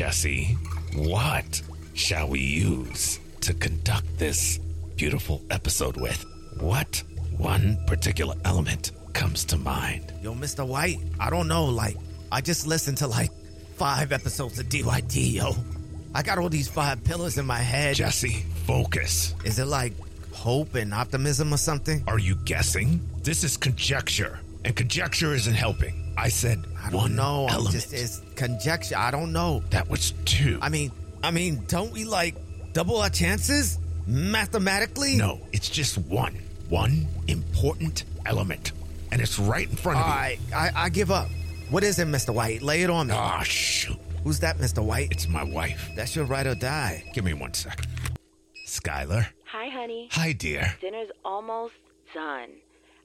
[0.00, 0.56] Jesse,
[0.94, 1.60] what
[1.92, 4.58] shall we use to conduct this
[4.96, 6.24] beautiful episode with?
[6.58, 7.02] What
[7.36, 10.10] one particular element comes to mind?
[10.22, 10.66] Yo, Mr.
[10.66, 11.66] White, I don't know.
[11.66, 11.98] Like,
[12.32, 13.30] I just listened to like
[13.76, 15.54] five episodes of DYD, yo.
[16.14, 17.96] I got all these five pillars in my head.
[17.96, 19.34] Jesse, focus.
[19.44, 19.92] Is it like
[20.32, 22.02] hope and optimism or something?
[22.06, 23.06] Are you guessing?
[23.22, 26.12] This is conjecture, and conjecture isn't helping.
[26.16, 27.46] I said I don't one know.
[27.48, 27.72] I'm element.
[27.74, 28.96] just it's conjecture.
[28.96, 29.62] I don't know.
[29.70, 30.58] that was two.
[30.60, 30.92] I mean,
[31.22, 32.34] I mean, don't we like
[32.72, 35.16] double our chances mathematically?
[35.16, 36.36] no, it's just one.
[36.68, 38.72] One important element.
[39.12, 40.38] And it's right in front All of you.
[40.54, 41.28] I, I give up.
[41.70, 42.32] What is it, Mr.
[42.32, 42.62] White?
[42.62, 43.14] Lay it on me.
[43.16, 43.96] Ah, shoot.
[44.22, 44.82] Who's that, Mr.
[44.84, 45.10] White?
[45.10, 45.90] It's my wife.
[45.96, 47.04] That's your ride or die.
[47.14, 47.88] Give me one second.
[48.66, 49.26] Skyler.
[49.46, 50.08] Hi, honey.
[50.12, 50.74] Hi, dear.
[50.80, 51.74] Dinner's almost
[52.14, 52.50] done.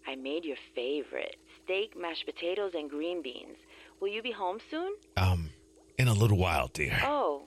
[0.07, 3.57] I made your favorite steak, mashed potatoes, and green beans.
[3.99, 4.93] Will you be home soon?
[5.17, 5.49] Um,
[5.97, 6.97] in a little while, dear.
[7.03, 7.43] Oh,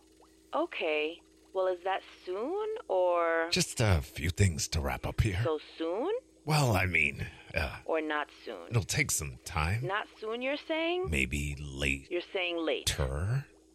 [0.54, 1.20] okay.
[1.54, 5.40] Well, is that soon or Just a few things to wrap up here.
[5.44, 6.10] so soon
[6.44, 8.68] Well, I mean, uh, or not soon?
[8.70, 9.86] it'll take some time.
[9.86, 11.08] Not soon, you're saying?
[11.10, 12.06] Maybe late.
[12.10, 12.94] You're saying late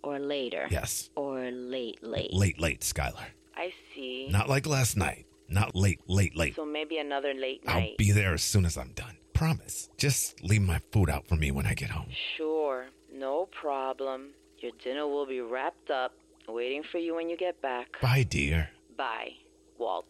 [0.03, 0.67] or later.
[0.69, 1.09] Yes.
[1.15, 2.33] Or late, late.
[2.33, 3.25] Late, late, Skyler.
[3.55, 4.27] I see.
[4.31, 5.25] Not like last night.
[5.49, 6.55] Not late, late, late.
[6.55, 7.89] So maybe another late night.
[7.91, 9.17] I'll be there as soon as I'm done.
[9.33, 9.89] Promise.
[9.97, 12.09] Just leave my food out for me when I get home.
[12.37, 14.29] Sure, no problem.
[14.59, 16.13] Your dinner will be wrapped up,
[16.47, 17.99] waiting for you when you get back.
[18.01, 18.69] Bye, dear.
[18.97, 19.33] Bye,
[19.77, 20.05] Walt.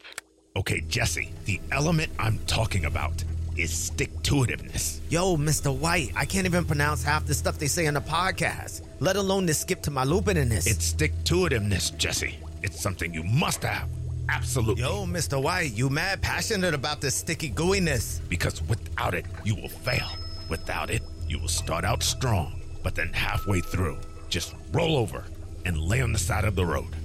[0.55, 3.23] Okay, Jesse, the element I'm talking about
[3.57, 4.99] is stick to itiveness.
[5.09, 5.75] Yo, Mr.
[5.75, 9.45] White, I can't even pronounce half the stuff they say on the podcast, let alone
[9.45, 10.67] the skip to my lupin in this.
[10.67, 12.37] It's stick to itiveness, Jesse.
[12.61, 13.89] It's something you must have.
[14.29, 14.83] Absolutely.
[14.83, 15.41] Yo, Mr.
[15.41, 18.21] White, you mad passionate about this sticky gooiness.
[18.29, 18.61] Because
[18.93, 20.07] without it, you will fail.
[20.49, 23.97] Without it, you will start out strong, but then halfway through,
[24.29, 25.23] just roll over
[25.65, 26.95] and lay on the side of the road.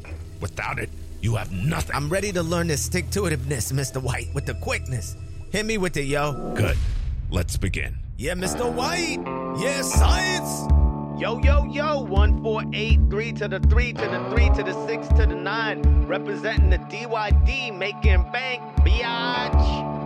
[0.41, 0.91] Without it,
[1.23, 1.97] you have nothing.
[1.97, 4.03] I'm ready to learn this stick to itiveness, Mr.
[4.03, 5.17] White, with the quickness.
[5.51, 6.53] Hit me with it, yo.
[6.55, 6.77] good.
[7.31, 7.97] Let's begin.
[8.19, 8.71] Yeah, Mr.
[8.71, 9.21] White.
[9.59, 10.71] Yeah, science.
[11.19, 12.01] Yo, yo, yo.
[12.03, 15.35] One, four, eight, three to the three to the three to the six to the
[15.35, 15.83] nine.
[16.07, 19.99] Representing the DYD, making bank, biatch.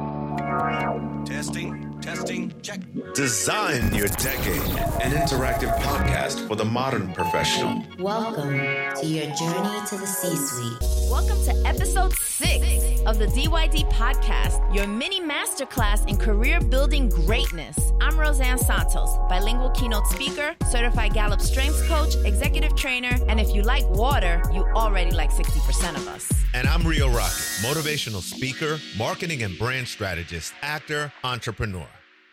[1.24, 2.80] Testing, testing, check.
[3.14, 4.60] Design Your Decade,
[5.00, 7.82] an interactive podcast for the modern professional.
[7.98, 10.92] Welcome to your journey to the C suite.
[11.08, 17.78] Welcome to episode six of the DYD podcast, your mini masterclass in career building greatness.
[18.00, 23.62] I'm Roseanne Santos, bilingual keynote speaker, certified Gallup strengths coach, executive trainer, and if you
[23.62, 26.28] like water, you already like 60% of us.
[26.54, 31.86] And I'm Rio Rocket, motivational speaker, marketing and brand strategist, actor, entrepreneur.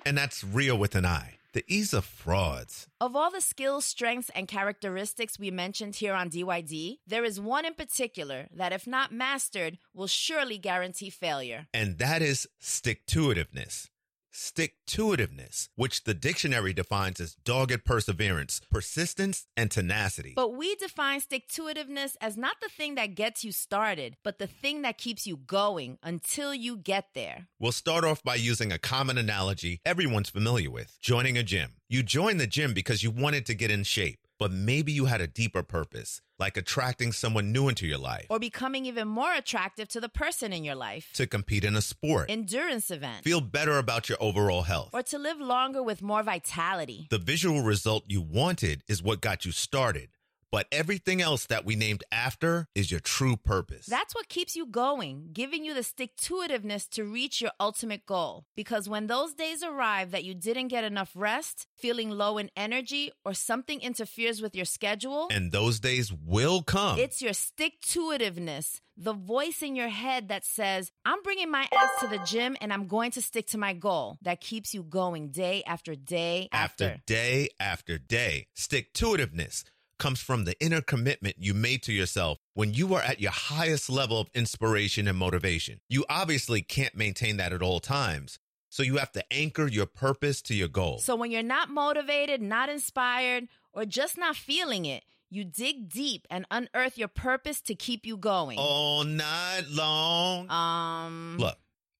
[0.05, 1.35] And that's real with an I.
[1.53, 2.87] The ease of frauds.
[3.01, 7.65] Of all the skills, strengths, and characteristics we mentioned here on DYD, there is one
[7.65, 11.65] in particular that, if not mastered, will surely guarantee failure.
[11.73, 13.89] And that is stick to itiveness.
[14.31, 20.33] Stick to itiveness, which the dictionary defines as dogged perseverance, persistence, and tenacity.
[20.35, 24.37] But we define stick to itiveness as not the thing that gets you started, but
[24.39, 27.47] the thing that keeps you going until you get there.
[27.59, 31.73] We'll start off by using a common analogy everyone's familiar with joining a gym.
[31.89, 35.21] You joined the gym because you wanted to get in shape, but maybe you had
[35.21, 39.87] a deeper purpose, like attracting someone new into your life, Or becoming even more attractive
[39.89, 41.09] to the person in your life.
[41.13, 43.23] to compete in a sport, Endurance event.
[43.23, 44.89] feel better about your overall health.
[44.93, 47.07] Or to live longer with more vitality.
[47.09, 50.09] The visual result you wanted is what got you started,
[50.51, 53.85] but everything else that we named after is your true purpose.
[53.85, 58.05] That's what keeps you going, giving you the stick to itiveness to reach your ultimate
[58.05, 58.45] goal.
[58.55, 63.11] Because when those days arrive that you didn't get enough rest, feeling low in energy,
[63.23, 66.97] or something interferes with your schedule, and those days will come.
[66.97, 71.67] it's your stick to itiveness, the voice in your head that says, I'm bringing my
[71.73, 74.83] ass to the gym and I'm going to stick to my goal, that keeps you
[74.83, 77.01] going day after day after after.
[77.05, 78.47] day after day.
[78.55, 79.63] Stick to itiveness
[79.99, 83.89] comes from the inner commitment you made to yourself when you are at your highest
[83.89, 85.79] level of inspiration and motivation.
[85.89, 88.39] You obviously can't maintain that at all times,
[88.69, 90.99] so you have to anchor your purpose to your goal.
[90.99, 96.25] So when you're not motivated, not inspired, or just not feeling it, you dig deep
[96.31, 98.57] and unearth your purpose to keep you going.
[98.57, 100.49] all night long.
[100.49, 101.57] Um, Look,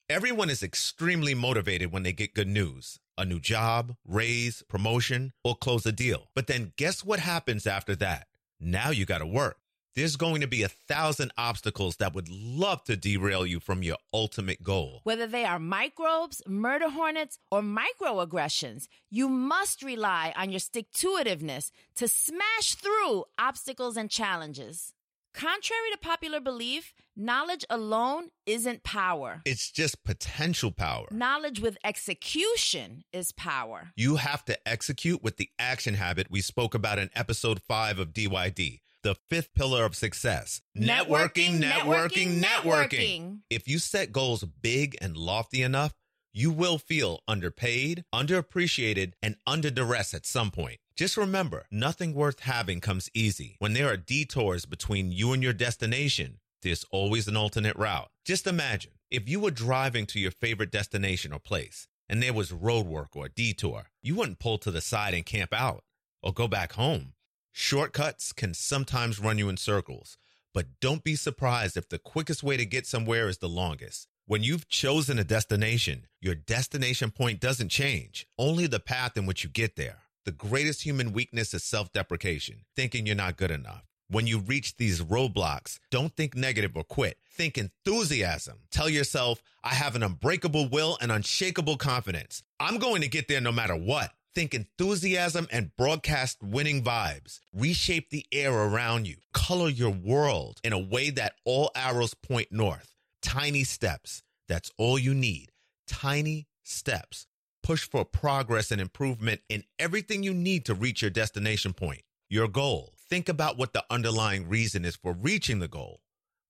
[0.09, 5.55] everyone is extremely motivated when they get good news a new job, raise, promotion, or
[5.55, 6.29] close a deal.
[6.33, 8.27] But then guess what happens after that?
[8.59, 9.57] Now you got to work.
[9.95, 13.97] there's going to be a thousand obstacles that would love to derail you from your
[14.13, 15.01] ultimate goal.
[15.03, 21.17] Whether they are microbes, murder hornets, or microaggressions, you must rely on your stick to
[21.19, 24.93] itiveness to smash through obstacles and challenges.
[25.33, 29.41] Contrary to popular belief, knowledge alone isn't power.
[29.45, 31.07] It's just potential power.
[31.11, 33.91] Knowledge with execution is power.
[33.95, 38.13] You have to execute with the action habit we spoke about in episode 5 of
[38.13, 40.61] DYD, the fifth pillar of success.
[40.77, 43.39] Networking, networking, networking.
[43.49, 45.93] If you set goals big and lofty enough,
[46.31, 50.77] you will feel underpaid, underappreciated, and under duress at some point.
[50.95, 53.55] Just remember, nothing worth having comes easy.
[53.59, 58.09] When there are detours between you and your destination, there's always an alternate route.
[58.25, 62.51] Just imagine if you were driving to your favorite destination or place and there was
[62.51, 65.83] road work or a detour, you wouldn't pull to the side and camp out
[66.21, 67.13] or go back home.
[67.51, 70.17] Shortcuts can sometimes run you in circles,
[70.53, 74.07] but don't be surprised if the quickest way to get somewhere is the longest.
[74.25, 79.43] When you've chosen a destination, your destination point doesn't change, only the path in which
[79.43, 80.03] you get there.
[80.25, 83.88] The greatest human weakness is self deprecation, thinking you're not good enough.
[84.11, 87.19] When you reach these roadblocks, don't think negative or quit.
[87.31, 88.57] Think enthusiasm.
[88.71, 92.41] Tell yourself, I have an unbreakable will and unshakable confidence.
[92.59, 94.09] I'm going to get there no matter what.
[94.33, 97.39] Think enthusiasm and broadcast winning vibes.
[97.53, 99.17] Reshape the air around you.
[99.31, 102.95] Color your world in a way that all arrows point north.
[103.21, 104.23] Tiny steps.
[104.47, 105.51] That's all you need.
[105.87, 107.27] Tiny steps.
[107.61, 112.01] Push for progress and improvement in everything you need to reach your destination point.
[112.27, 112.95] Your goal.
[113.09, 116.01] Think about what the underlying reason is for reaching the goal.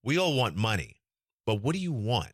[0.04, 0.98] We all want money,
[1.46, 2.34] but what do you want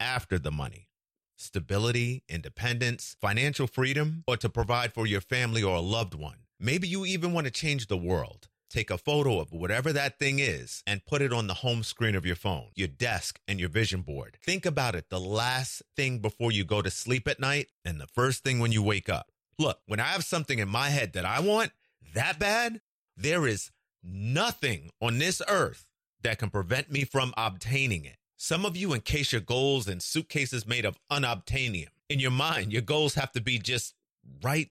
[0.00, 0.88] after the money?
[1.36, 6.38] Stability, independence, financial freedom, or to provide for your family or a loved one.
[6.58, 8.48] Maybe you even want to change the world.
[8.70, 12.16] Take a photo of whatever that thing is and put it on the home screen
[12.16, 14.36] of your phone, your desk, and your vision board.
[14.42, 18.08] Think about it the last thing before you go to sleep at night and the
[18.08, 19.30] first thing when you wake up.
[19.60, 21.70] Look, when I have something in my head that I want
[22.14, 22.80] that bad,
[23.16, 23.70] there is
[24.02, 25.86] nothing on this earth
[26.22, 28.16] that can prevent me from obtaining it.
[28.36, 31.88] Some of you encase your goals in suitcases made of unobtainium.
[32.08, 33.94] In your mind, your goals have to be just
[34.42, 34.70] right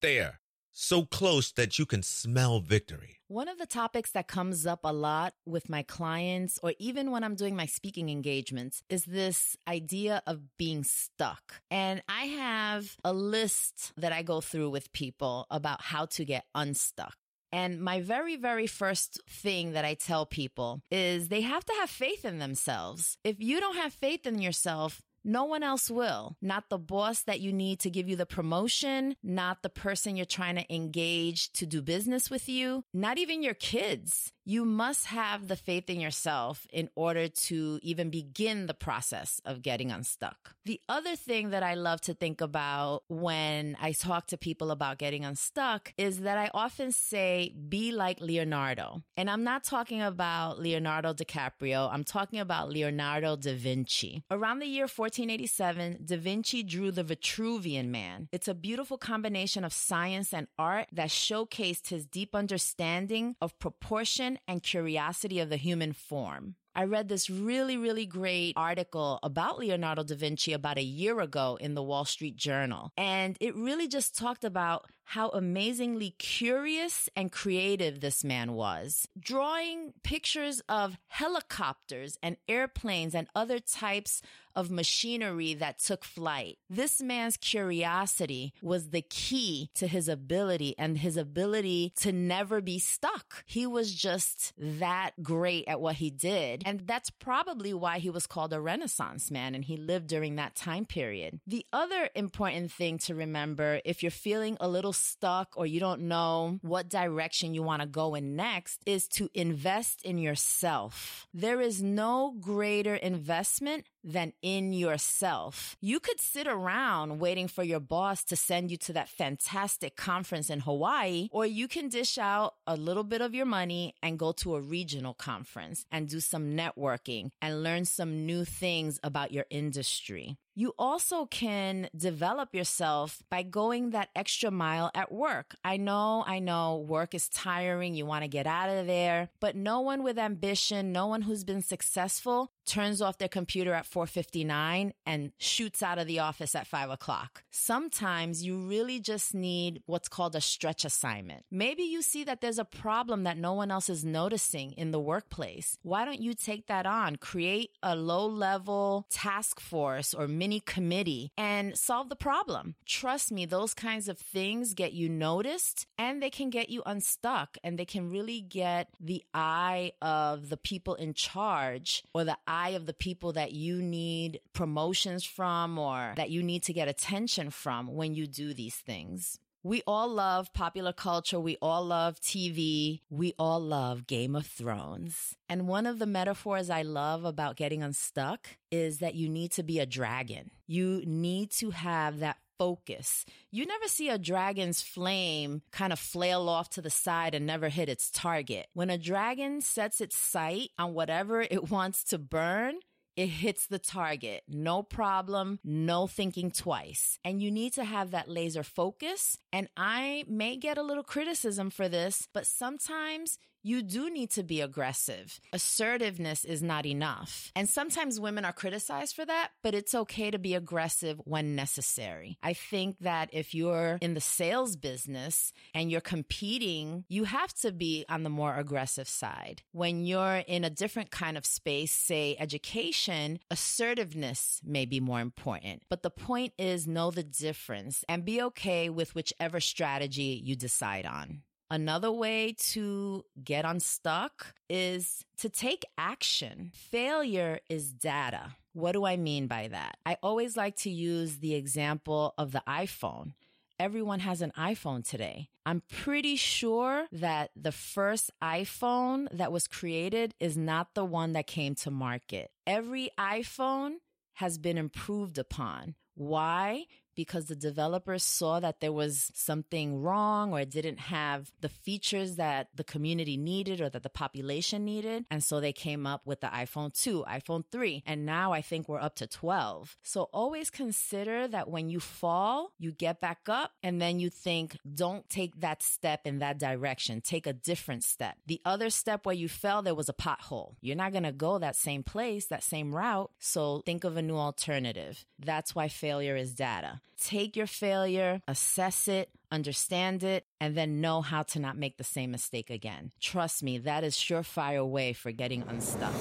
[0.00, 0.40] there,
[0.72, 3.18] so close that you can smell victory.
[3.28, 7.24] One of the topics that comes up a lot with my clients, or even when
[7.24, 11.62] I'm doing my speaking engagements, is this idea of being stuck.
[11.70, 16.44] And I have a list that I go through with people about how to get
[16.54, 17.16] unstuck.
[17.52, 21.90] And my very, very first thing that I tell people is they have to have
[21.90, 23.18] faith in themselves.
[23.24, 26.36] If you don't have faith in yourself, no one else will.
[26.40, 30.26] Not the boss that you need to give you the promotion, not the person you're
[30.26, 34.32] trying to engage to do business with you, not even your kids.
[34.44, 39.62] You must have the faith in yourself in order to even begin the process of
[39.62, 40.54] getting unstuck.
[40.64, 44.98] The other thing that I love to think about when I talk to people about
[44.98, 49.02] getting unstuck is that I often say, be like Leonardo.
[49.16, 54.24] And I'm not talking about Leonardo DiCaprio, I'm talking about Leonardo da Vinci.
[54.30, 58.28] Around the year 1487, Da Vinci drew the Vitruvian Man.
[58.32, 64.38] It's a beautiful combination of science and art that showcased his deep understanding of proportion
[64.48, 66.56] and curiosity of the human form.
[66.74, 71.58] I read this really, really great article about Leonardo da Vinci about a year ago
[71.60, 72.92] in the Wall Street Journal.
[72.96, 79.92] And it really just talked about how amazingly curious and creative this man was, drawing
[80.02, 84.22] pictures of helicopters and airplanes and other types
[84.54, 86.58] of machinery that took flight.
[86.68, 92.78] This man's curiosity was the key to his ability and his ability to never be
[92.78, 93.44] stuck.
[93.46, 96.61] He was just that great at what he did.
[96.62, 96.70] Mm-hmm.
[96.70, 100.54] And that's probably why he was called a Renaissance man and he lived during that
[100.54, 101.40] time period.
[101.46, 106.02] The other important thing to remember if you're feeling a little stuck or you don't
[106.02, 111.26] know what direction you want to go in next is to invest in yourself.
[111.34, 115.76] There is no greater investment than in yourself.
[115.80, 120.50] You could sit around waiting for your boss to send you to that fantastic conference
[120.50, 124.32] in Hawaii, or you can dish out a little bit of your money and go
[124.32, 129.46] to a regional conference and do some networking and learn some new things about your
[129.50, 130.36] industry.
[130.54, 135.56] You also can develop yourself by going that extra mile at work.
[135.64, 137.94] I know, I know work is tiring.
[137.94, 141.44] You want to get out of there, but no one with ambition, no one who's
[141.44, 146.66] been successful turns off their computer at 4.59 and shoots out of the office at
[146.66, 147.42] 5 o'clock.
[147.50, 151.44] Sometimes you really just need what's called a stretch assignment.
[151.50, 155.00] Maybe you see that there's a problem that no one else is noticing in the
[155.00, 155.78] workplace.
[155.82, 157.16] Why don't you take that on?
[157.16, 162.74] Create a low level task force or mini committee and solve the problem.
[162.86, 167.56] Trust me, those kinds of things get you noticed and they can get you unstuck
[167.64, 172.70] and they can really get the eye of the people in charge or the eye
[172.70, 177.50] of the people that you need promotions from or that you need to get attention
[177.50, 179.38] from when you do these things.
[179.64, 181.38] We all love popular culture.
[181.38, 183.00] We all love TV.
[183.10, 185.36] We all love Game of Thrones.
[185.48, 189.62] And one of the metaphors I love about getting unstuck is that you need to
[189.62, 190.50] be a dragon.
[190.66, 193.24] You need to have that focus.
[193.50, 197.68] You never see a dragon's flame kind of flail off to the side and never
[197.68, 198.66] hit its target.
[198.72, 202.74] When a dragon sets its sight on whatever it wants to burn,
[203.16, 204.44] it hits the target.
[204.48, 205.58] No problem.
[205.64, 207.18] No thinking twice.
[207.24, 209.36] And you need to have that laser focus.
[209.52, 214.42] And I may get a little criticism for this, but sometimes you do need to
[214.42, 215.40] be aggressive.
[215.52, 217.52] Assertiveness is not enough.
[217.54, 222.38] And sometimes women are criticized for that, but it's okay to be aggressive when necessary.
[222.42, 227.72] I think that if you're in the sales business and you're competing, you have to
[227.72, 229.62] be on the more aggressive side.
[229.72, 235.82] When you're in a different kind of space, say education, assertiveness may be more important.
[235.88, 241.06] But the point is know the difference and be okay with whichever strategy you decide
[241.06, 241.42] on.
[241.72, 246.70] Another way to get unstuck is to take action.
[246.74, 248.56] Failure is data.
[248.74, 249.96] What do I mean by that?
[250.04, 253.32] I always like to use the example of the iPhone.
[253.80, 255.48] Everyone has an iPhone today.
[255.64, 261.46] I'm pretty sure that the first iPhone that was created is not the one that
[261.46, 262.50] came to market.
[262.66, 263.94] Every iPhone
[264.34, 265.94] has been improved upon.
[266.14, 266.84] Why?
[267.14, 272.36] Because the developers saw that there was something wrong or it didn't have the features
[272.36, 275.24] that the community needed or that the population needed.
[275.30, 278.88] And so they came up with the iPhone 2, iPhone 3, and now I think
[278.88, 279.96] we're up to 12.
[280.02, 284.76] So always consider that when you fall, you get back up and then you think,
[284.94, 287.20] don't take that step in that direction.
[287.20, 288.36] Take a different step.
[288.46, 290.74] The other step where you fell, there was a pothole.
[290.80, 293.30] You're not going to go that same place, that same route.
[293.38, 295.24] So think of a new alternative.
[295.38, 297.00] That's why failure is data.
[297.20, 302.04] Take your failure, assess it, understand it, and then know how to not make the
[302.04, 303.12] same mistake again.
[303.20, 306.14] Trust me, that is surefire way for getting unstuck.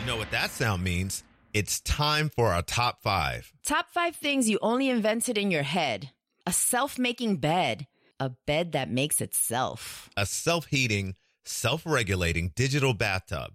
[0.00, 1.22] You know what that sound means?
[1.52, 3.52] It's time for our top five.
[3.62, 6.10] Top five things you only invented in your head.
[6.46, 7.86] A self-making bed.
[8.18, 10.08] A bed that makes itself.
[10.16, 13.52] A self heating, self regulating digital bathtub.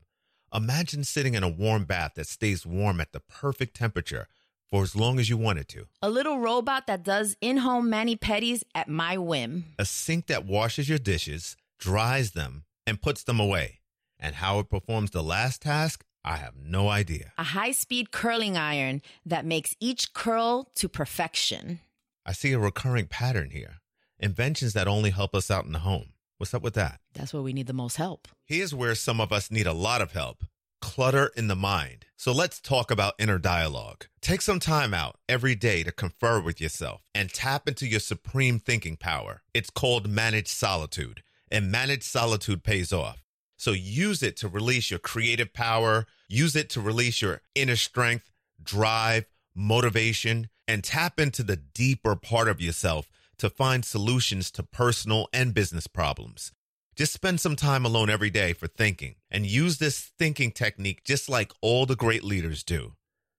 [0.54, 4.28] Imagine sitting in a warm bath that stays warm at the perfect temperature
[4.70, 5.88] for as long as you want it to.
[6.02, 9.66] A little robot that does in home mani pedis at my whim.
[9.80, 13.80] A sink that washes your dishes, dries them, and puts them away.
[14.20, 17.32] And how it performs the last task, I have no idea.
[17.38, 21.80] A high speed curling iron that makes each curl to perfection.
[22.26, 23.78] I see a recurring pattern here
[24.20, 26.14] inventions that only help us out in the home.
[26.38, 27.00] What's up with that?
[27.14, 28.28] That's where we need the most help.
[28.46, 30.44] Here's where some of us need a lot of help
[30.82, 32.06] clutter in the mind.
[32.16, 34.06] So let's talk about inner dialogue.
[34.22, 38.60] Take some time out every day to confer with yourself and tap into your supreme
[38.60, 39.42] thinking power.
[39.54, 43.24] It's called managed solitude, and managed solitude pays off.
[43.58, 48.32] So use it to release your creative power, use it to release your inner strength,
[48.62, 55.28] drive, motivation, and tap into the deeper part of yourself to find solutions to personal
[55.32, 56.52] and business problems.
[56.98, 61.30] Just spend some time alone every day for thinking and use this thinking technique just
[61.30, 62.94] like all the great leaders do.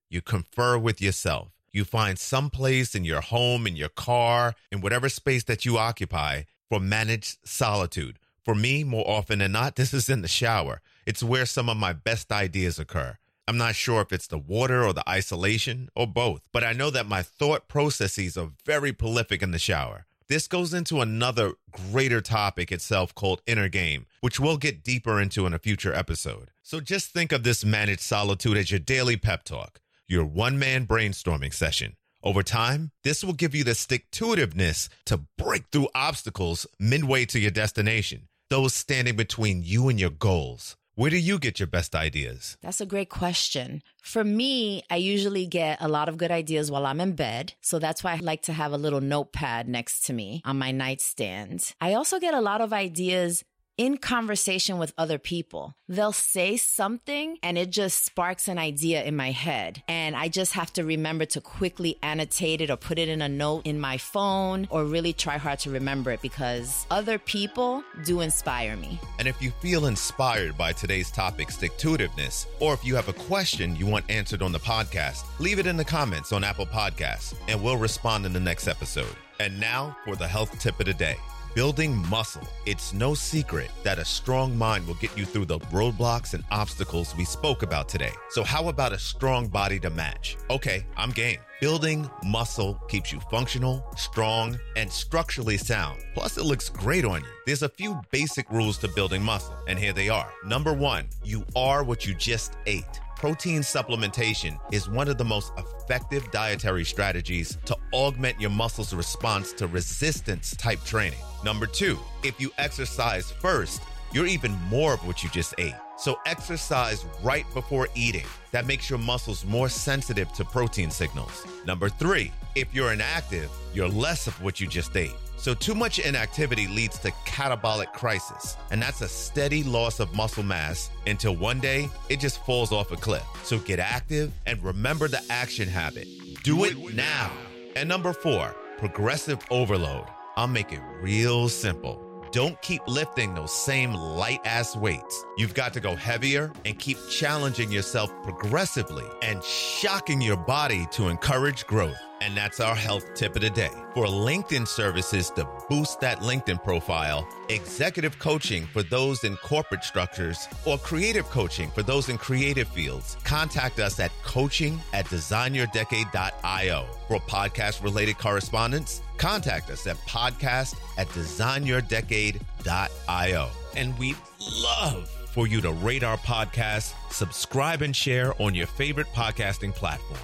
[0.09, 1.49] You confer with yourself.
[1.73, 5.77] You find some place in your home, in your car, in whatever space that you
[5.77, 8.21] occupy for managed solitude.
[8.45, 10.81] For me, more often than not, this is in the shower.
[11.05, 13.19] It's where some of my best ideas occur.
[13.49, 16.91] I'm not sure if it's the water or the isolation or both, but I know
[16.91, 20.07] that my thought processes are very prolific in the shower.
[20.29, 21.55] This goes into another
[21.91, 26.51] greater topic itself called inner game, which we'll get deeper into in a future episode.
[26.63, 30.87] So just think of this managed solitude as your daily pep talk, your one man
[30.87, 31.97] brainstorming session.
[32.23, 37.25] Over time, this will give you the stick to itiveness to break through obstacles midway
[37.25, 40.77] to your destination, those standing between you and your goals.
[40.99, 42.59] Where do you get your best ideas?
[42.61, 43.85] That's a great question.
[44.03, 47.53] For me, I usually get a lot of good ideas while I'm in bed.
[47.61, 50.73] So that's why I like to have a little notepad next to me on my
[50.73, 51.73] nightstand.
[51.81, 53.45] I also get a lot of ideas
[53.79, 55.75] in conversation with other people.
[55.89, 59.83] They'll say something and it just sparks an idea in my head.
[59.89, 63.29] And I just have to remember to quickly annotate it or put it in a
[63.29, 68.21] note in my phone or really try hard to remember it because other people do
[68.21, 69.01] inspire me.
[69.21, 73.09] And if you feel inspired by today's topic, stick to itiveness, or if you have
[73.09, 76.67] a question you want answered on the podcast, leave it in the comments on Apple
[76.67, 79.15] Podcasts and we'll respond in the next episode.
[79.39, 81.17] And now for the health tip of the day.
[81.59, 82.47] Building muscle.
[82.67, 87.17] It's no secret that a strong mind will get you through the roadblocks and obstacles
[87.17, 88.13] we spoke about today.
[88.31, 90.37] So, how about a strong body to match?
[90.51, 91.41] Okay, I'm game.
[91.61, 96.01] Building muscle keeps you functional, strong, and structurally sound.
[96.15, 97.31] Plus, it looks great on you.
[97.45, 100.33] There's a few basic rules to building muscle, and here they are.
[100.45, 105.53] Number one, you are what you just ate protein supplementation is one of the most
[105.59, 111.19] effective dietary strategies to augment your muscles' response to resistance type training.
[111.45, 113.83] Number two, if you exercise first,
[114.13, 115.75] you're even more of what you just ate.
[115.99, 118.25] So exercise right before eating.
[118.53, 121.45] That makes your muscles more sensitive to protein signals.
[121.67, 125.11] Number three, if you're inactive, you're less of what you just ate.
[125.39, 130.43] So, too much inactivity leads to catabolic crisis, and that's a steady loss of muscle
[130.43, 133.25] mass until one day it just falls off a cliff.
[133.45, 136.09] So, get active and remember the action habit.
[136.43, 137.31] Do it now.
[137.77, 140.07] And number four, progressive overload.
[140.37, 142.08] I'll make it real simple.
[142.31, 145.25] Don't keep lifting those same light ass weights.
[145.39, 151.09] You've got to go heavier and keep challenging yourself progressively and shocking your body to
[151.09, 151.97] encourage growth.
[152.21, 153.71] And that's our health tip of the day.
[153.95, 160.49] For LinkedIn services to boost that LinkedIn profile, executive coaching for those in corporate structures,
[160.67, 166.87] or creative coaching for those in creative fields, contact us at coaching at designyourdecade.io.
[167.07, 173.51] For podcast related correspondence, contact us at podcast at designyourdecade.io.
[173.77, 174.17] And we'd
[174.63, 180.21] love for you to rate our podcast, subscribe, and share on your favorite podcasting platform.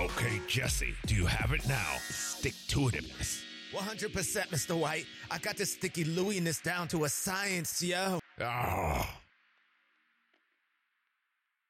[0.00, 1.96] Okay, Jesse, do you have it now?
[2.08, 3.42] Stick to itiveness.
[3.72, 4.08] 100%
[4.48, 4.78] Mr.
[4.78, 5.06] White.
[5.30, 8.20] I got the sticky Louiness down to a science, yo.
[8.40, 9.21] Ah.